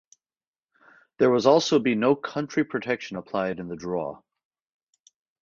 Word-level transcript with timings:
There 1.19 1.29
was 1.29 1.45
also 1.45 1.77
be 1.77 1.93
no 1.93 2.15
country 2.15 2.63
protection 2.63 3.17
applied 3.17 3.59
in 3.59 3.67
the 3.67 3.75
draw. 3.75 4.23